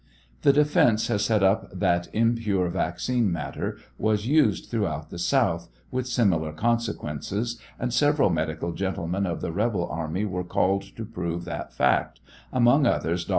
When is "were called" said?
10.25-10.81